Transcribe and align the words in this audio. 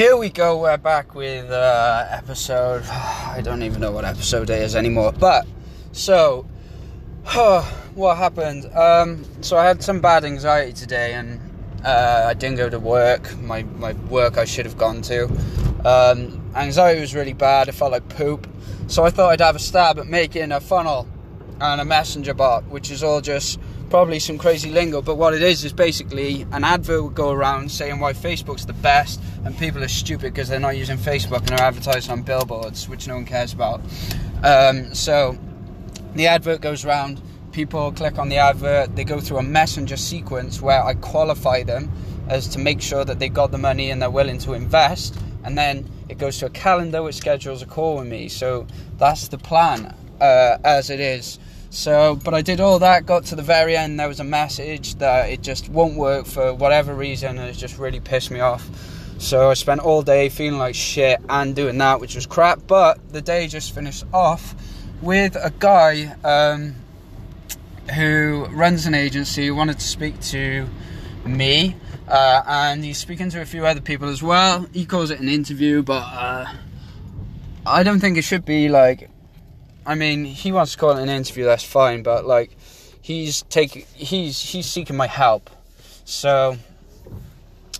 Here 0.00 0.16
we 0.16 0.30
go. 0.30 0.62
We're 0.62 0.78
back 0.78 1.14
with 1.14 1.50
uh, 1.50 2.06
episode. 2.08 2.84
I 2.86 3.42
don't 3.44 3.62
even 3.62 3.82
know 3.82 3.92
what 3.92 4.06
episode 4.06 4.48
it 4.48 4.62
is 4.62 4.74
anymore. 4.74 5.12
But 5.12 5.46
so, 5.92 6.46
what 7.94 8.16
happened? 8.16 8.64
Um, 8.74 9.26
so 9.42 9.58
I 9.58 9.66
had 9.66 9.82
some 9.82 10.00
bad 10.00 10.24
anxiety 10.24 10.72
today, 10.72 11.12
and 11.12 11.38
uh, 11.84 12.24
I 12.28 12.32
didn't 12.32 12.56
go 12.56 12.70
to 12.70 12.78
work. 12.78 13.36
My 13.40 13.62
my 13.62 13.92
work 14.08 14.38
I 14.38 14.46
should 14.46 14.64
have 14.64 14.78
gone 14.78 15.02
to. 15.02 15.24
Um, 15.84 16.50
anxiety 16.54 17.02
was 17.02 17.14
really 17.14 17.34
bad. 17.34 17.68
I 17.68 17.72
felt 17.72 17.92
like 17.92 18.08
poop. 18.08 18.48
So 18.86 19.04
I 19.04 19.10
thought 19.10 19.28
I'd 19.28 19.42
have 19.42 19.56
a 19.56 19.58
stab 19.58 19.98
at 19.98 20.06
making 20.06 20.50
a 20.50 20.60
funnel 20.60 21.08
and 21.60 21.80
a 21.80 21.84
messenger 21.84 22.34
bot, 22.34 22.64
which 22.68 22.90
is 22.90 23.02
all 23.02 23.20
just 23.20 23.58
probably 23.90 24.20
some 24.20 24.38
crazy 24.38 24.70
lingo, 24.70 25.02
but 25.02 25.16
what 25.16 25.34
it 25.34 25.42
is 25.42 25.64
is 25.64 25.72
basically 25.72 26.46
an 26.52 26.62
advert 26.62 27.02
would 27.02 27.14
go 27.14 27.30
around 27.30 27.70
saying 27.70 27.98
why 27.98 28.12
Facebook's 28.12 28.64
the 28.64 28.72
best, 28.72 29.20
and 29.44 29.56
people 29.58 29.82
are 29.82 29.88
stupid 29.88 30.32
because 30.32 30.48
they're 30.48 30.60
not 30.60 30.76
using 30.76 30.96
Facebook 30.96 31.40
and 31.40 31.52
are 31.52 31.62
advertising 31.62 32.12
on 32.12 32.22
billboards, 32.22 32.88
which 32.88 33.08
no 33.08 33.16
one 33.16 33.26
cares 33.26 33.52
about. 33.52 33.80
Um, 34.44 34.94
so 34.94 35.36
the 36.14 36.28
advert 36.28 36.60
goes 36.60 36.84
around, 36.84 37.20
people 37.52 37.90
click 37.92 38.18
on 38.18 38.28
the 38.28 38.38
advert, 38.38 38.94
they 38.94 39.04
go 39.04 39.20
through 39.20 39.38
a 39.38 39.42
messenger 39.42 39.96
sequence 39.96 40.62
where 40.62 40.82
I 40.82 40.94
qualify 40.94 41.64
them 41.64 41.90
as 42.28 42.46
to 42.48 42.60
make 42.60 42.80
sure 42.80 43.04
that 43.04 43.18
they've 43.18 43.34
got 43.34 43.50
the 43.50 43.58
money 43.58 43.90
and 43.90 44.00
they're 44.00 44.08
willing 44.08 44.38
to 44.38 44.52
invest, 44.54 45.18
and 45.42 45.58
then 45.58 45.90
it 46.08 46.18
goes 46.18 46.38
to 46.38 46.46
a 46.46 46.50
calendar 46.50 47.02
which 47.02 47.16
schedules 47.16 47.60
a 47.60 47.66
call 47.66 47.98
with 47.98 48.06
me. 48.06 48.28
So 48.28 48.66
that's 48.98 49.28
the 49.28 49.38
plan 49.38 49.94
uh, 50.20 50.58
as 50.64 50.90
it 50.90 51.00
is. 51.00 51.40
So, 51.70 52.18
but 52.24 52.34
I 52.34 52.42
did 52.42 52.60
all 52.60 52.80
that, 52.80 53.06
got 53.06 53.26
to 53.26 53.36
the 53.36 53.42
very 53.42 53.76
end, 53.76 53.98
there 53.98 54.08
was 54.08 54.18
a 54.18 54.24
message 54.24 54.96
that 54.96 55.30
it 55.30 55.40
just 55.40 55.68
won't 55.68 55.96
work 55.96 56.26
for 56.26 56.52
whatever 56.52 56.94
reason, 56.94 57.38
and 57.38 57.48
it 57.48 57.52
just 57.52 57.78
really 57.78 58.00
pissed 58.00 58.32
me 58.32 58.40
off. 58.40 58.68
So 59.18 59.50
I 59.50 59.54
spent 59.54 59.80
all 59.80 60.02
day 60.02 60.30
feeling 60.30 60.58
like 60.58 60.74
shit 60.74 61.20
and 61.28 61.54
doing 61.54 61.78
that, 61.78 62.00
which 62.00 62.16
was 62.16 62.26
crap. 62.26 62.60
But 62.66 63.12
the 63.12 63.20
day 63.22 63.46
just 63.46 63.72
finished 63.74 64.04
off 64.12 64.54
with 65.00 65.36
a 65.36 65.52
guy 65.58 66.16
um, 66.24 66.74
who 67.94 68.46
runs 68.50 68.86
an 68.86 68.94
agency 68.94 69.46
who 69.46 69.54
wanted 69.54 69.78
to 69.78 69.86
speak 69.86 70.18
to 70.22 70.66
me, 71.24 71.76
uh, 72.08 72.42
and 72.48 72.82
he's 72.82 72.98
speaking 72.98 73.30
to 73.30 73.42
a 73.42 73.46
few 73.46 73.64
other 73.64 73.80
people 73.80 74.08
as 74.08 74.22
well. 74.22 74.66
He 74.72 74.86
calls 74.86 75.10
it 75.10 75.20
an 75.20 75.28
interview, 75.28 75.82
but 75.82 76.02
uh, 76.02 76.46
I 77.64 77.82
don't 77.84 78.00
think 78.00 78.16
it 78.18 78.22
should 78.22 78.44
be 78.44 78.68
like 78.68 79.08
I 79.86 79.94
mean, 79.94 80.24
he 80.24 80.52
wants 80.52 80.72
to 80.72 80.78
call 80.78 80.96
it 80.96 81.02
an 81.02 81.08
interview. 81.08 81.44
That's 81.44 81.64
fine, 81.64 82.02
but 82.02 82.26
like, 82.26 82.50
he's 83.00 83.42
taking, 83.42 83.86
he's 83.94 84.40
he's 84.40 84.66
seeking 84.66 84.96
my 84.96 85.06
help. 85.06 85.50
So, 86.04 86.58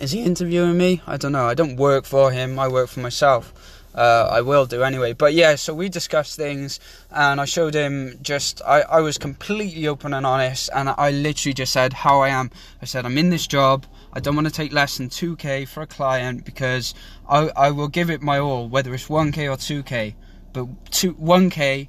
is 0.00 0.12
he 0.12 0.22
interviewing 0.22 0.78
me? 0.78 1.02
I 1.06 1.16
don't 1.16 1.32
know. 1.32 1.46
I 1.46 1.54
don't 1.54 1.76
work 1.76 2.04
for 2.04 2.30
him. 2.30 2.58
I 2.58 2.68
work 2.68 2.88
for 2.88 3.00
myself. 3.00 3.52
Uh, 3.94 4.26
I 4.30 4.40
will 4.40 4.64
do 4.64 4.82
anyway. 4.82 5.12
But 5.12 5.34
yeah, 5.34 5.54
so 5.56 5.74
we 5.74 5.90
discussed 5.90 6.36
things, 6.36 6.80
and 7.10 7.40
I 7.40 7.44
showed 7.44 7.74
him 7.74 8.18
just. 8.22 8.62
I, 8.62 8.80
I 8.82 9.00
was 9.00 9.18
completely 9.18 9.86
open 9.86 10.14
and 10.14 10.24
honest, 10.24 10.70
and 10.74 10.88
I 10.88 11.10
literally 11.10 11.52
just 11.52 11.72
said 11.72 11.92
how 11.92 12.20
I 12.20 12.28
am. 12.30 12.50
I 12.80 12.86
said 12.86 13.04
I'm 13.04 13.18
in 13.18 13.28
this 13.28 13.46
job. 13.46 13.84
I 14.14 14.20
don't 14.20 14.34
want 14.34 14.46
to 14.46 14.52
take 14.52 14.72
less 14.72 14.96
than 14.96 15.08
2k 15.10 15.68
for 15.68 15.82
a 15.82 15.86
client 15.86 16.44
because 16.44 16.94
I 17.28 17.50
I 17.54 17.70
will 17.70 17.88
give 17.88 18.08
it 18.08 18.22
my 18.22 18.38
all, 18.38 18.66
whether 18.66 18.94
it's 18.94 19.08
1k 19.08 19.50
or 19.50 19.56
2k. 19.56 20.14
But 20.52 20.66
two, 20.90 21.14
1k 21.14 21.88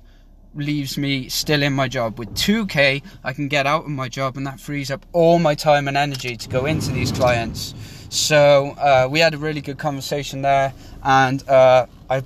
leaves 0.56 0.98
me 0.98 1.30
still 1.30 1.64
in 1.64 1.74
my 1.74 1.88
job. 1.88 2.20
With 2.20 2.34
2k, 2.36 3.02
I 3.24 3.34
can 3.34 3.48
get 3.48 3.66
out 3.66 3.86
of 3.86 3.90
my 3.90 4.10
job, 4.10 4.38
and 4.38 4.46
that 4.48 4.60
frees 4.60 4.92
up 4.92 5.06
all 5.12 5.40
my 5.40 5.56
time 5.56 5.88
and 5.88 5.98
energy 5.98 6.36
to 6.38 6.50
go 6.50 6.66
into 6.66 6.92
these 6.92 7.12
clients. 7.12 7.74
So 8.10 8.72
uh, 8.78 9.08
we 9.10 9.20
had 9.20 9.34
a 9.34 9.38
really 9.38 9.62
good 9.62 9.78
conversation 9.78 10.42
there, 10.44 10.74
and 11.04 11.48
uh, 11.50 11.88
I, 12.10 12.24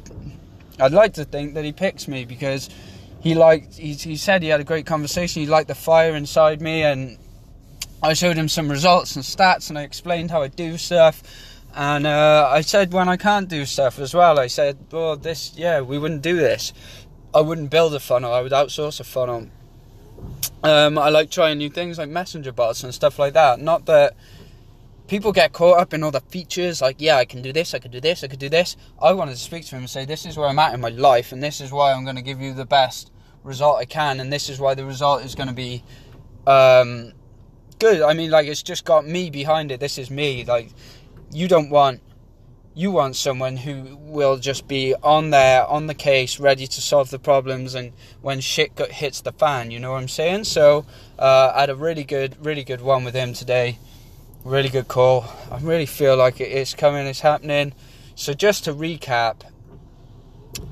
I'd 0.80 0.92
like 0.92 1.14
to 1.14 1.26
think 1.26 1.54
that 1.54 1.64
he 1.64 1.72
picks 1.72 2.08
me 2.08 2.26
because 2.26 2.70
he 3.22 3.36
liked. 3.36 3.76
He, 3.76 3.94
he 3.94 4.18
said 4.18 4.44
he 4.44 4.50
had 4.50 4.60
a 4.60 4.66
great 4.66 4.86
conversation. 4.86 5.42
He 5.42 5.48
liked 5.48 5.70
the 5.70 5.76
fire 5.76 6.16
inside 6.16 6.62
me, 6.62 6.84
and 6.84 7.18
I 8.04 8.14
showed 8.14 8.36
him 8.36 8.50
some 8.50 8.70
results 8.70 9.16
and 9.16 9.24
stats, 9.24 9.70
and 9.70 9.78
I 9.78 9.84
explained 9.84 10.30
how 10.30 10.42
I 10.42 10.50
do 10.50 10.78
stuff. 10.78 11.24
And 11.78 12.08
uh, 12.08 12.50
I 12.52 12.62
said 12.62 12.92
when 12.92 13.08
I 13.08 13.18
can't 13.18 13.48
do 13.48 13.64
stuff 13.64 14.00
as 14.00 14.12
well, 14.12 14.40
I 14.40 14.48
said, 14.48 14.80
well, 14.92 15.16
this, 15.16 15.54
yeah, 15.56 15.80
we 15.80 16.00
wouldn't 16.00 16.24
do 16.24 16.36
this. 16.36 16.74
I 17.36 17.42
wouldn't 17.42 17.70
build 17.70 17.94
a 17.94 18.00
funnel. 18.00 18.34
I 18.34 18.42
would 18.42 18.52
outsource 18.52 19.00
a 19.00 19.04
funnel. 19.04 19.50
Um, 20.64 20.98
I 20.98 21.10
like 21.10 21.30
trying 21.30 21.60
new 21.60 21.70
things 21.70 22.00
like 22.00 22.10
messenger 22.10 22.52
bots 22.52 22.84
and 22.84 22.92
stuff 22.96 23.20
like 23.20 23.34
that. 23.34 23.62
Not 23.62 23.86
that 23.86 24.16
people 25.08 25.32
get 25.32 25.54
caught 25.54 25.80
up 25.80 25.94
in 25.94 26.04
all 26.04 26.12
the 26.12 26.20
features 26.20 26.82
like 26.82 26.98
yeah 27.00 27.16
i 27.16 27.24
can 27.24 27.42
do 27.42 27.54
this 27.54 27.74
i 27.74 27.80
could 27.80 27.92
do 27.92 28.02
this 28.02 28.26
i 28.26 28.28
could 28.28 28.40
do 28.40 28.50
this 28.50 28.76
i 29.02 29.14
wanted 29.14 29.32
to 29.32 29.38
speak 29.38 29.66
to 29.66 29.74
him 29.74 29.84
and 29.84 29.90
say 29.90 30.04
this 30.04 30.26
is 30.26 30.36
where 30.36 30.50
i'm 30.50 30.60
at 30.60 30.74
in 30.74 30.82
my 30.82 30.90
life 30.90 31.32
and 31.32 31.42
this 31.42 31.62
is 31.62 31.72
why 31.72 31.94
i'm 31.94 32.04
going 32.04 32.18
to 32.18 32.22
give 32.22 32.42
you 32.42 32.54
the 32.54 32.66
best 32.66 33.10
result 33.46 33.78
i 33.80 33.86
can 33.86 34.20
and 34.20 34.34
this 34.34 34.50
is 34.50 34.60
why 34.60 34.76
the 34.76 34.84
result 34.84 35.24
is 35.24 35.34
going 35.34 35.48
to 35.48 35.54
be 35.54 35.82
um, 36.46 37.14
good 37.80 38.02
i 38.02 38.14
mean 38.14 38.30
like 38.30 38.48
it's 38.48 38.62
just 38.62 38.84
got 38.84 39.08
me 39.08 39.30
behind 39.30 39.72
it 39.72 39.80
this 39.80 39.98
is 39.98 40.12
me 40.12 40.44
like 40.44 40.72
you 41.32 41.48
don't 41.48 41.70
want 41.70 42.02
you 42.78 42.92
want 42.92 43.16
someone 43.16 43.58
who 43.58 43.98
will 43.98 44.38
just 44.38 44.68
be 44.68 44.94
on 45.02 45.32
there, 45.32 45.66
on 45.66 45.88
the 45.88 45.96
case, 45.96 46.40
ready 46.40 46.68
to 46.68 46.80
solve 46.80 47.10
the 47.10 47.18
problems, 47.18 47.74
and 47.74 47.92
when 48.22 48.40
shit 48.40 48.78
hits 48.92 49.22
the 49.22 49.32
fan, 49.32 49.72
you 49.72 49.80
know 49.80 49.94
what 49.94 49.98
I'm 49.98 50.08
saying? 50.08 50.44
So 50.44 50.86
uh, 51.18 51.54
I 51.56 51.62
had 51.62 51.72
a 51.72 51.76
really 51.76 52.04
good, 52.04 52.38
really 52.46 52.64
good 52.64 52.82
one 52.82 53.04
with 53.04 53.16
him 53.16 53.34
today. 53.34 53.80
Really 54.44 54.70
good 54.70 54.88
call. 54.88 55.26
I 55.52 55.58
really 55.58 55.88
feel 55.88 56.18
like 56.18 56.40
it's 56.40 56.76
coming, 56.76 57.08
it's 57.08 57.22
happening. 57.22 57.74
So 58.14 58.34
just 58.36 58.66
to 58.66 58.74
recap, 58.74 59.42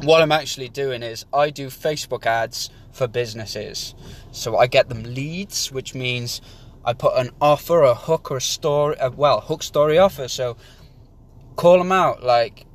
what 0.01 0.21
I'm 0.21 0.31
actually 0.31 0.69
doing 0.69 1.01
is 1.01 1.25
I 1.33 1.49
do 1.49 1.67
Facebook 1.67 2.27
ads 2.27 2.69
for 2.91 3.07
businesses. 3.07 3.95
So 4.31 4.57
I 4.57 4.67
get 4.67 4.89
them 4.89 5.01
leads, 5.01 5.71
which 5.71 5.95
means 5.95 6.39
I 6.85 6.93
put 6.93 7.17
an 7.17 7.31
offer, 7.41 7.81
a 7.81 7.95
hook, 7.95 8.29
or 8.29 8.37
a 8.37 8.41
story, 8.41 8.95
a, 8.99 9.09
well, 9.09 9.41
hook 9.41 9.63
story 9.63 9.97
offer. 9.97 10.27
So 10.27 10.55
call 11.55 11.79
them 11.79 11.91
out, 11.91 12.23
like 12.23 12.65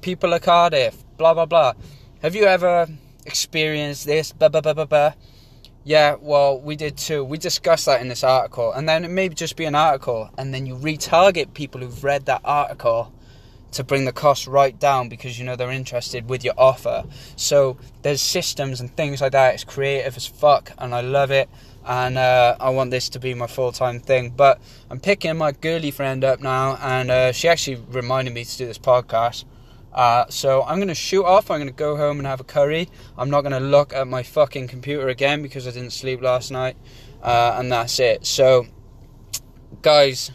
people 0.00 0.32
of 0.32 0.42
Cardiff, 0.42 1.04
blah 1.18 1.34
blah 1.34 1.46
blah. 1.46 1.74
Have 2.22 2.34
you 2.34 2.44
ever 2.44 2.88
experienced 3.26 4.06
this? 4.06 4.32
Blah 4.32 4.48
blah 4.48 4.62
blah 4.62 4.74
blah 4.74 4.86
blah. 4.86 5.12
Yeah, 5.84 6.16
well, 6.20 6.60
we 6.60 6.76
did 6.76 6.96
too. 6.96 7.24
We 7.24 7.38
discussed 7.38 7.86
that 7.86 8.00
in 8.00 8.08
this 8.08 8.24
article, 8.24 8.72
and 8.72 8.88
then 8.88 9.04
it 9.04 9.10
may 9.10 9.28
just 9.28 9.56
be 9.56 9.64
an 9.64 9.74
article, 9.74 10.30
and 10.36 10.52
then 10.52 10.66
you 10.66 10.76
retarget 10.76 11.54
people 11.54 11.80
who've 11.80 12.04
read 12.04 12.26
that 12.26 12.40
article 12.44 13.12
to 13.72 13.84
bring 13.84 14.04
the 14.04 14.12
cost 14.12 14.46
right 14.46 14.78
down 14.78 15.08
because 15.08 15.38
you 15.38 15.44
know 15.44 15.56
they're 15.56 15.70
interested 15.70 16.28
with 16.28 16.44
your 16.44 16.54
offer. 16.56 17.04
So 17.36 17.76
there's 18.02 18.20
systems 18.20 18.80
and 18.80 18.94
things 18.96 19.20
like 19.20 19.32
that. 19.32 19.54
It's 19.54 19.64
creative 19.64 20.16
as 20.16 20.26
fuck, 20.26 20.72
and 20.78 20.94
I 20.94 21.00
love 21.00 21.30
it 21.30 21.48
and 21.84 22.18
uh, 22.18 22.56
I 22.60 22.70
want 22.70 22.90
this 22.90 23.08
to 23.10 23.18
be 23.18 23.34
my 23.34 23.46
full 23.46 23.72
time 23.72 24.00
thing. 24.00 24.30
But 24.30 24.60
I'm 24.90 25.00
picking 25.00 25.36
my 25.36 25.52
girly 25.52 25.90
friend 25.90 26.24
up 26.24 26.40
now, 26.40 26.76
and 26.76 27.10
uh, 27.10 27.32
she 27.32 27.48
actually 27.48 27.76
reminded 27.90 28.34
me 28.34 28.44
to 28.44 28.58
do 28.58 28.66
this 28.66 28.78
podcast. 28.78 29.44
Uh, 29.92 30.24
so 30.28 30.62
I'm 30.62 30.78
gonna 30.78 30.94
shoot 30.94 31.24
off. 31.24 31.50
I'm 31.50 31.58
gonna 31.58 31.72
go 31.72 31.96
home 31.96 32.18
and 32.18 32.26
have 32.26 32.40
a 32.40 32.44
curry. 32.44 32.88
I'm 33.16 33.30
not 33.30 33.42
gonna 33.42 33.60
look 33.60 33.92
at 33.92 34.06
my 34.06 34.22
fucking 34.22 34.68
computer 34.68 35.08
again 35.08 35.42
because 35.42 35.66
I 35.66 35.72
didn't 35.72 35.90
sleep 35.90 36.22
last 36.22 36.50
night, 36.50 36.76
uh, 37.22 37.56
and 37.58 37.72
that's 37.72 37.98
it. 37.98 38.26
So, 38.26 38.66
guys, 39.82 40.30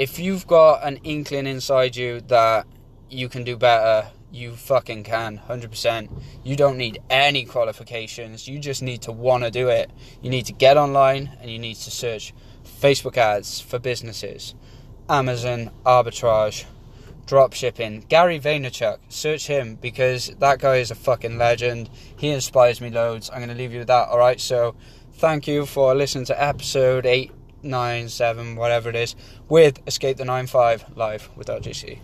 if 0.00 0.18
you've 0.18 0.46
got 0.46 0.82
an 0.82 0.96
inkling 1.04 1.46
inside 1.46 1.94
you 1.94 2.22
that 2.22 2.66
you 3.10 3.28
can 3.28 3.44
do 3.44 3.54
better, 3.54 4.08
you 4.32 4.56
fucking 4.56 5.04
can 5.04 5.38
100% 5.46 6.22
you 6.42 6.56
don't 6.56 6.78
need 6.78 7.02
any 7.10 7.44
qualifications. 7.44 8.48
You 8.48 8.58
just 8.60 8.80
need 8.80 9.02
to 9.02 9.12
want 9.12 9.44
to 9.44 9.50
do 9.50 9.68
it. 9.68 9.90
You 10.22 10.30
need 10.30 10.46
to 10.46 10.54
get 10.54 10.78
online 10.78 11.36
and 11.38 11.50
you 11.50 11.58
need 11.58 11.74
to 11.74 11.90
search 11.90 12.32
facebook 12.64 13.18
ads 13.18 13.60
for 13.60 13.78
businesses 13.78 14.54
amazon 15.08 15.70
arbitrage 15.84 16.64
drop 17.26 17.52
shipping 17.52 18.04
gary 18.08 18.38
vaynerchuk 18.38 18.98
search 19.08 19.46
him 19.48 19.74
because 19.74 20.28
that 20.38 20.60
guy 20.60 20.76
is 20.76 20.90
a 20.90 20.94
fucking 20.94 21.36
legend. 21.36 21.90
He 22.16 22.28
inspires 22.28 22.80
me 22.80 22.88
loads. 22.88 23.28
I'm 23.28 23.38
going 23.38 23.50
to 23.50 23.54
leave 23.54 23.72
you 23.72 23.80
with 23.80 23.88
that 23.88 24.08
all 24.08 24.18
right 24.18 24.40
so 24.40 24.74
thank 25.14 25.46
you 25.46 25.66
for 25.66 25.94
listening 25.94 26.24
to 26.26 26.42
episode 26.42 27.04
897 27.62 28.56
whatever 28.56 28.88
it 28.88 28.96
is 28.96 29.14
with 29.48 29.80
escape 29.86 30.16
the 30.16 30.24
Nine 30.24 30.46
Five 30.46 30.84
live 30.96 31.28
with 31.36 31.48
rgc 31.48 31.98